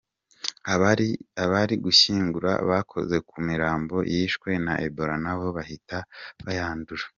[0.73, 1.09] Abari
[1.51, 5.97] bari gushyingura bakoze ku mirambo yishwe na Ebola nabo bahita
[6.45, 7.03] bayandura.